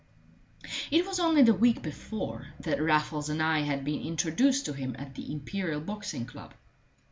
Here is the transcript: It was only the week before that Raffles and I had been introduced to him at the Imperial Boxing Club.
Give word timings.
It 0.89 1.05
was 1.05 1.19
only 1.19 1.43
the 1.43 1.53
week 1.53 1.83
before 1.83 2.47
that 2.61 2.81
Raffles 2.81 3.29
and 3.29 3.39
I 3.39 3.59
had 3.59 3.85
been 3.85 4.01
introduced 4.01 4.65
to 4.65 4.73
him 4.73 4.95
at 4.97 5.13
the 5.13 5.31
Imperial 5.31 5.79
Boxing 5.79 6.25
Club. 6.25 6.55